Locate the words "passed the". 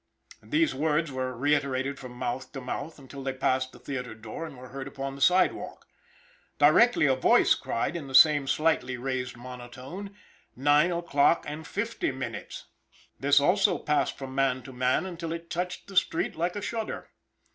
3.33-3.77